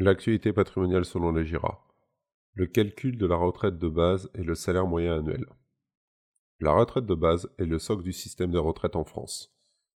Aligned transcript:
L'actualité 0.00 0.52
patrimoniale 0.52 1.04
selon 1.04 1.32
les 1.32 1.44
GIRA. 1.44 1.84
Le 2.54 2.68
calcul 2.68 3.18
de 3.18 3.26
la 3.26 3.34
retraite 3.34 3.78
de 3.78 3.88
base 3.88 4.30
et 4.36 4.44
le 4.44 4.54
salaire 4.54 4.86
moyen 4.86 5.18
annuel. 5.18 5.44
La 6.60 6.70
retraite 6.70 7.06
de 7.06 7.16
base 7.16 7.50
est 7.58 7.64
le 7.64 7.80
socle 7.80 8.04
du 8.04 8.12
système 8.12 8.52
de 8.52 8.60
retraite 8.60 8.94
en 8.94 9.02
France. 9.02 9.52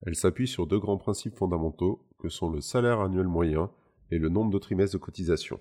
Elle 0.06 0.16
s'appuie 0.16 0.48
sur 0.48 0.66
deux 0.66 0.78
grands 0.78 0.96
principes 0.96 1.36
fondamentaux 1.36 2.08
que 2.18 2.30
sont 2.30 2.48
le 2.48 2.62
salaire 2.62 3.00
annuel 3.00 3.28
moyen 3.28 3.70
et 4.10 4.18
le 4.18 4.30
nombre 4.30 4.50
de 4.50 4.58
trimestres 4.58 4.96
de 4.96 5.02
cotisation. 5.02 5.60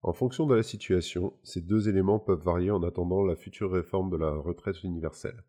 En 0.00 0.14
fonction 0.14 0.46
de 0.46 0.54
la 0.54 0.62
situation, 0.62 1.34
ces 1.42 1.60
deux 1.60 1.90
éléments 1.90 2.20
peuvent 2.20 2.42
varier 2.42 2.70
en 2.70 2.82
attendant 2.82 3.22
la 3.22 3.36
future 3.36 3.70
réforme 3.70 4.08
de 4.08 4.16
la 4.16 4.30
retraite 4.30 4.82
universelle. 4.82 5.44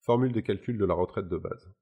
Formule 0.00 0.32
de 0.32 0.40
calcul 0.40 0.76
de 0.76 0.84
la 0.84 0.94
retraite 0.94 1.28
de 1.28 1.36
base. 1.36 1.72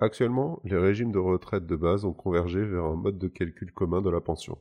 Actuellement, 0.00 0.60
les 0.64 0.76
régimes 0.76 1.10
de 1.10 1.18
retraite 1.18 1.66
de 1.66 1.74
base 1.74 2.04
ont 2.04 2.12
convergé 2.12 2.64
vers 2.64 2.84
un 2.84 2.94
mode 2.94 3.18
de 3.18 3.28
calcul 3.28 3.72
commun 3.72 4.00
de 4.00 4.10
la 4.10 4.20
pension. 4.20 4.58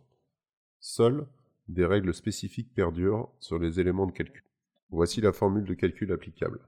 Seules 0.79 1.27
des 1.67 1.85
règles 1.85 2.13
spécifiques 2.13 2.73
perdurent 2.73 3.29
sur 3.39 3.59
les 3.59 3.79
éléments 3.79 4.07
de 4.07 4.11
calcul. 4.11 4.43
Voici 4.89 5.21
la 5.21 5.33
formule 5.33 5.65
de 5.65 5.73
calcul 5.73 6.11
applicable. 6.11 6.67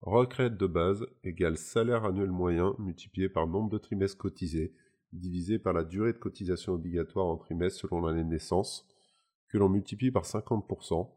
Retraite 0.00 0.56
de 0.56 0.66
base 0.66 1.06
égale 1.22 1.56
salaire 1.56 2.04
annuel 2.04 2.30
moyen 2.30 2.74
multiplié 2.78 3.28
par 3.28 3.46
nombre 3.46 3.70
de 3.70 3.78
trimestres 3.78 4.18
cotisés 4.18 4.74
divisé 5.12 5.58
par 5.58 5.72
la 5.72 5.84
durée 5.84 6.12
de 6.12 6.18
cotisation 6.18 6.72
obligatoire 6.72 7.26
en 7.26 7.36
trimestre 7.36 7.80
selon 7.80 8.00
l'année 8.00 8.24
de 8.24 8.28
naissance, 8.28 8.88
que 9.48 9.58
l'on 9.58 9.68
multiplie 9.68 10.10
par 10.10 10.24
50%, 10.24 11.08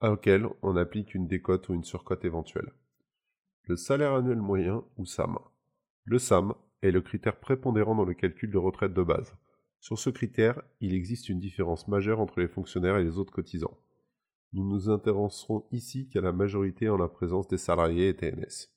à 0.00 0.12
auquel 0.12 0.46
on 0.62 0.76
applique 0.76 1.14
une 1.14 1.26
décote 1.26 1.68
ou 1.68 1.74
une 1.74 1.84
surcote 1.84 2.24
éventuelle. 2.24 2.72
Le 3.64 3.76
salaire 3.76 4.14
annuel 4.14 4.38
moyen, 4.38 4.84
ou 4.96 5.04
SAM. 5.04 5.38
Le 6.04 6.18
SAM 6.18 6.54
est 6.82 6.90
le 6.90 7.02
critère 7.02 7.38
prépondérant 7.38 7.94
dans 7.94 8.04
le 8.04 8.14
calcul 8.14 8.50
de 8.50 8.58
retraite 8.58 8.94
de 8.94 9.02
base. 9.02 9.34
Sur 9.80 9.98
ce 9.98 10.10
critère, 10.10 10.62
il 10.80 10.94
existe 10.94 11.28
une 11.28 11.40
différence 11.40 11.88
majeure 11.88 12.20
entre 12.20 12.40
les 12.40 12.48
fonctionnaires 12.48 12.98
et 12.98 13.04
les 13.04 13.18
autres 13.18 13.32
cotisants. 13.32 13.78
Nous 14.52 14.68
nous 14.68 14.90
intéresserons 14.90 15.64
ici 15.70 16.08
qu'à 16.08 16.20
la 16.20 16.32
majorité 16.32 16.88
en 16.88 16.96
la 16.96 17.08
présence 17.08 17.48
des 17.48 17.58
salariés 17.58 18.08
et 18.08 18.16
TNS. 18.16 18.68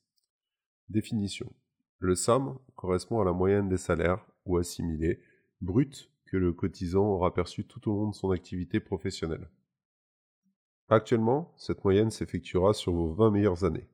Définition. 0.88 1.52
Le 1.98 2.14
SAM 2.14 2.58
correspond 2.76 3.20
à 3.20 3.24
la 3.24 3.32
moyenne 3.32 3.68
des 3.68 3.78
salaires, 3.78 4.24
ou 4.44 4.58
assimilés, 4.58 5.20
bruts 5.60 6.10
que 6.26 6.36
le 6.36 6.52
cotisant 6.52 7.06
aura 7.06 7.32
perçu 7.32 7.64
tout 7.64 7.90
au 7.90 7.94
long 7.94 8.10
de 8.10 8.14
son 8.14 8.30
activité 8.30 8.80
professionnelle. 8.80 9.48
Actuellement, 10.88 11.54
cette 11.56 11.82
moyenne 11.82 12.10
s'effectuera 12.10 12.74
sur 12.74 12.92
vos 12.92 13.12
20 13.14 13.30
meilleures 13.30 13.64
années. 13.64 13.88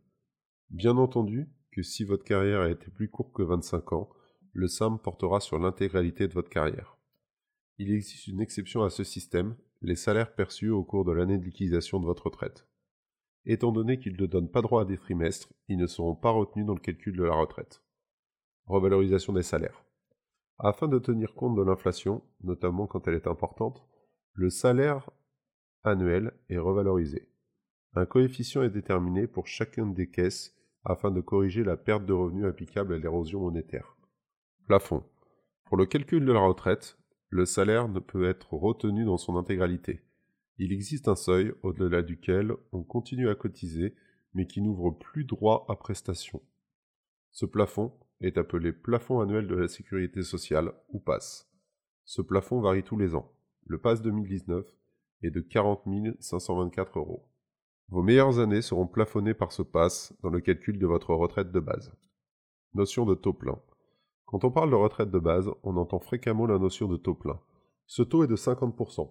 Bien 0.70 0.96
entendu, 0.96 1.48
que 1.72 1.82
si 1.82 2.04
votre 2.04 2.24
carrière 2.24 2.60
a 2.60 2.70
été 2.70 2.90
plus 2.90 3.08
courte 3.08 3.32
que 3.32 3.42
25 3.42 3.92
ans, 3.92 4.10
le 4.52 4.68
SAM 4.68 4.98
portera 4.98 5.40
sur 5.40 5.58
l'intégralité 5.58 6.26
de 6.26 6.32
votre 6.32 6.50
carrière. 6.50 6.98
Il 7.78 7.92
existe 7.92 8.26
une 8.26 8.40
exception 8.40 8.82
à 8.82 8.90
ce 8.90 9.04
système, 9.04 9.56
les 9.80 9.96
salaires 9.96 10.34
perçus 10.34 10.70
au 10.70 10.84
cours 10.84 11.04
de 11.04 11.12
l'année 11.12 11.38
de 11.38 11.44
liquidation 11.44 12.00
de 12.00 12.06
votre 12.06 12.26
retraite. 12.26 12.66
Étant 13.46 13.72
donné 13.72 13.98
qu'ils 13.98 14.20
ne 14.20 14.26
donnent 14.26 14.50
pas 14.50 14.60
droit 14.60 14.82
à 14.82 14.84
des 14.84 14.98
trimestres, 14.98 15.52
ils 15.68 15.78
ne 15.78 15.86
seront 15.86 16.14
pas 16.14 16.30
retenus 16.30 16.66
dans 16.66 16.74
le 16.74 16.80
calcul 16.80 17.16
de 17.16 17.24
la 17.24 17.34
retraite. 17.34 17.82
Revalorisation 18.66 19.32
des 19.32 19.42
salaires. 19.42 19.82
Afin 20.58 20.88
de 20.88 20.98
tenir 20.98 21.34
compte 21.34 21.56
de 21.56 21.62
l'inflation, 21.62 22.22
notamment 22.42 22.86
quand 22.86 23.08
elle 23.08 23.14
est 23.14 23.26
importante, 23.26 23.82
le 24.34 24.50
salaire 24.50 25.08
annuel 25.82 26.34
est 26.50 26.58
revalorisé. 26.58 27.30
Un 27.94 28.04
coefficient 28.04 28.62
est 28.62 28.70
déterminé 28.70 29.26
pour 29.26 29.46
chacune 29.46 29.94
des 29.94 30.10
caisses 30.10 30.54
afin 30.84 31.10
de 31.10 31.20
corriger 31.20 31.64
la 31.64 31.76
perte 31.76 32.06
de 32.06 32.12
revenus 32.12 32.46
applicable 32.46 32.94
à 32.94 32.98
l'érosion 32.98 33.40
monétaire. 33.40 33.96
Plafond. 34.66 35.04
Pour 35.64 35.76
le 35.76 35.86
calcul 35.86 36.24
de 36.24 36.32
la 36.32 36.40
retraite, 36.40 36.98
le 37.28 37.44
salaire 37.44 37.88
ne 37.88 38.00
peut 38.00 38.28
être 38.28 38.54
retenu 38.54 39.04
dans 39.04 39.18
son 39.18 39.36
intégralité. 39.36 40.00
Il 40.58 40.72
existe 40.72 41.08
un 41.08 41.16
seuil 41.16 41.52
au-delà 41.62 42.02
duquel 42.02 42.52
on 42.72 42.82
continue 42.82 43.28
à 43.28 43.34
cotiser 43.34 43.94
mais 44.34 44.46
qui 44.46 44.60
n'ouvre 44.60 44.90
plus 44.90 45.24
droit 45.24 45.66
à 45.68 45.76
prestation. 45.76 46.42
Ce 47.30 47.46
plafond 47.46 47.92
est 48.20 48.38
appelé 48.38 48.72
plafond 48.72 49.20
annuel 49.20 49.46
de 49.46 49.54
la 49.54 49.68
sécurité 49.68 50.22
sociale 50.22 50.72
ou 50.88 51.00
PASS. 51.00 51.48
Ce 52.04 52.22
plafond 52.22 52.60
varie 52.60 52.82
tous 52.82 52.96
les 52.96 53.14
ans. 53.14 53.32
Le 53.66 53.78
PASS 53.78 54.02
2019 54.02 54.66
est 55.22 55.30
de 55.30 55.40
40 55.40 55.84
524 56.20 56.98
euros. 56.98 57.29
Vos 57.90 58.02
meilleures 58.02 58.38
années 58.38 58.62
seront 58.62 58.86
plafonnées 58.86 59.34
par 59.34 59.50
ce 59.50 59.62
pass 59.62 60.14
dans 60.22 60.30
le 60.30 60.40
calcul 60.40 60.78
de 60.78 60.86
votre 60.86 61.12
retraite 61.12 61.50
de 61.50 61.58
base. 61.58 61.92
Notion 62.72 63.04
de 63.04 63.16
taux 63.16 63.32
plein. 63.32 63.60
Quand 64.26 64.44
on 64.44 64.52
parle 64.52 64.70
de 64.70 64.76
retraite 64.76 65.10
de 65.10 65.18
base, 65.18 65.50
on 65.64 65.76
entend 65.76 65.98
fréquemment 65.98 66.46
la 66.46 66.60
notion 66.60 66.86
de 66.86 66.96
taux 66.96 67.16
plein. 67.16 67.40
Ce 67.86 68.02
taux 68.02 68.22
est 68.22 68.28
de 68.28 68.36
50%. 68.36 69.10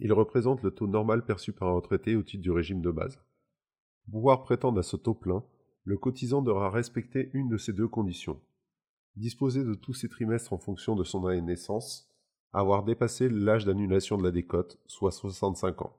Il 0.00 0.12
représente 0.12 0.62
le 0.62 0.70
taux 0.70 0.86
normal 0.86 1.24
perçu 1.24 1.54
par 1.54 1.68
un 1.68 1.72
retraité 1.72 2.14
au 2.14 2.22
titre 2.22 2.42
du 2.42 2.50
régime 2.50 2.82
de 2.82 2.90
base. 2.90 3.18
Pour 4.04 4.12
pouvoir 4.12 4.42
prétendre 4.42 4.80
à 4.80 4.82
ce 4.82 4.96
taux 4.96 5.14
plein, 5.14 5.42
le 5.84 5.96
cotisant 5.96 6.42
devra 6.42 6.68
respecter 6.68 7.30
une 7.32 7.48
de 7.48 7.56
ces 7.56 7.72
deux 7.72 7.88
conditions. 7.88 8.38
Disposer 9.16 9.64
de 9.64 9.72
tous 9.72 9.94
ses 9.94 10.10
trimestres 10.10 10.52
en 10.52 10.58
fonction 10.58 10.94
de 10.94 11.04
son 11.04 11.24
année 11.24 11.40
de 11.40 11.46
naissance, 11.46 12.12
avoir 12.52 12.84
dépassé 12.84 13.30
l'âge 13.30 13.64
d'annulation 13.64 14.18
de 14.18 14.24
la 14.24 14.30
décote, 14.30 14.78
soit 14.84 15.10
65 15.10 15.80
ans. 15.80 15.96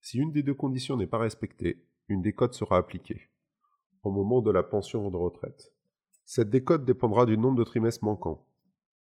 Si 0.00 0.18
une 0.18 0.32
des 0.32 0.42
deux 0.42 0.54
conditions 0.54 0.96
n'est 0.96 1.06
pas 1.06 1.18
respectée, 1.18 1.84
une 2.08 2.22
décote 2.22 2.54
sera 2.54 2.78
appliquée 2.78 3.30
au 4.02 4.10
moment 4.10 4.40
de 4.40 4.50
la 4.50 4.62
pension 4.62 5.10
de 5.10 5.16
retraite. 5.16 5.74
Cette 6.24 6.50
décote 6.50 6.84
dépendra 6.84 7.26
du 7.26 7.36
nombre 7.36 7.58
de 7.58 7.64
trimestres 7.64 8.04
manquants. 8.04 8.46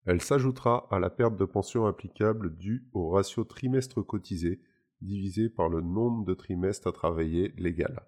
Elle 0.06 0.22
s'ajoutera 0.22 0.88
à 0.92 1.00
la 1.00 1.10
perte 1.10 1.36
de 1.36 1.46
pension 1.46 1.86
applicable 1.86 2.56
due 2.56 2.88
au 2.94 3.10
ratio 3.10 3.44
trimestre 3.44 4.02
cotisé 4.02 4.62
divisé 5.02 5.50
par 5.50 5.70
le 5.70 5.82
nombre 5.82 6.26
de 6.26 6.34
trimestres 6.34 6.88
à 6.88 6.92
travailler 6.92 7.54
légal. 7.58 8.02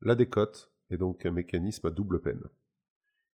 La 0.00 0.14
décote 0.14 0.72
est 0.90 0.96
donc 0.96 1.26
un 1.26 1.30
mécanisme 1.30 1.86
à 1.86 1.90
double 1.90 2.20
peine. 2.20 2.42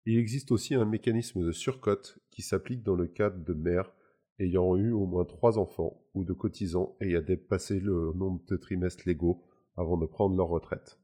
Il 0.06 0.18
existe 0.18 0.52
aussi 0.52 0.76
un 0.76 0.86
mécanisme 0.86 1.46
de 1.46 1.52
surcote 1.52 2.20
qui 2.30 2.42
s'applique 2.42 2.84
dans 2.84 2.96
le 2.96 3.08
cas 3.08 3.30
de 3.30 3.54
mères 3.54 3.94
ayant 4.40 4.76
eu 4.76 4.92
au 4.92 5.06
moins 5.06 5.26
trois 5.26 5.58
enfants 5.58 6.02
ou 6.14 6.24
de 6.24 6.34
cotisants 6.34 6.96
ayant 7.02 7.22
dépassé 7.22 7.80
le 7.80 8.14
nombre 8.14 8.42
de 8.48 8.58
trimestres 8.58 9.04
légaux 9.06 9.44
avant 9.78 9.98
de 9.98 10.06
prendre 10.06 10.36
leur 10.36 10.48
retraite. 10.48 11.00